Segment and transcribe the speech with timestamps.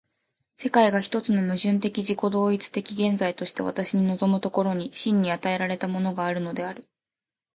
[0.55, 6.89] 世界が一つの矛盾的自己同一的現在として私に臨む所に、真に与えられたものがあるのである。